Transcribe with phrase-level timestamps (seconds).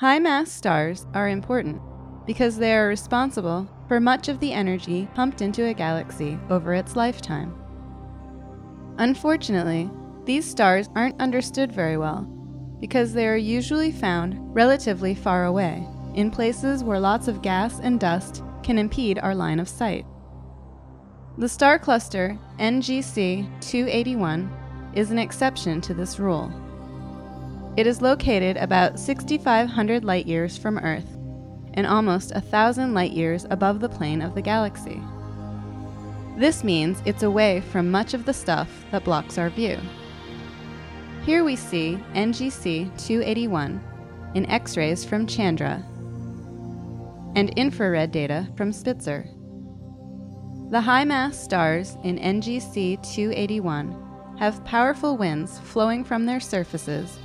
[0.00, 1.80] High mass stars are important
[2.26, 6.96] because they are responsible for much of the energy pumped into a galaxy over its
[6.96, 7.54] lifetime.
[8.98, 9.88] Unfortunately,
[10.24, 12.22] these stars aren't understood very well
[12.80, 18.00] because they are usually found relatively far away, in places where lots of gas and
[18.00, 20.06] dust can impede our line of sight.
[21.36, 26.52] The star cluster NGC 281 is an exception to this rule.
[27.76, 31.16] It is located about 6,500 light years from Earth
[31.74, 35.02] and almost a thousand light years above the plane of the galaxy.
[36.36, 39.78] This means it's away from much of the stuff that blocks our view.
[41.24, 43.82] Here we see NGC 281
[44.34, 45.84] in X rays from Chandra
[47.34, 49.28] and infrared data from Spitzer.
[50.70, 57.18] The high mass stars in NGC 281 have powerful winds flowing from their surfaces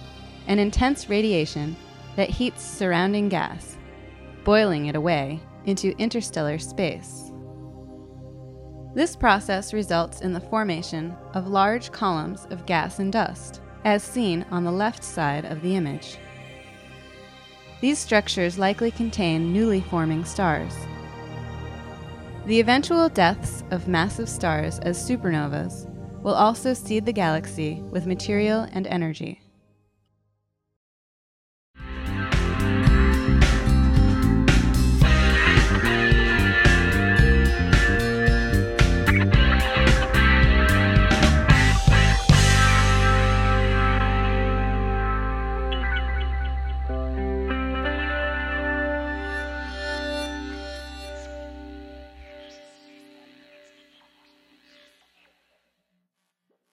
[0.48, 1.76] and intense radiation
[2.16, 3.78] that heats surrounding gas,
[4.44, 7.32] boiling it away into interstellar space.
[8.96, 14.46] This process results in the formation of large columns of gas and dust, as seen
[14.52, 16.18] on the left side of the image.
[17.82, 20.74] These structures likely contain newly forming stars.
[22.46, 25.86] The eventual deaths of massive stars as supernovas
[26.22, 29.42] will also seed the galaxy with material and energy.